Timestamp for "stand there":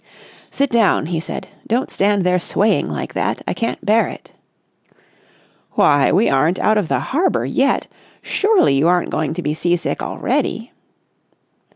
1.91-2.39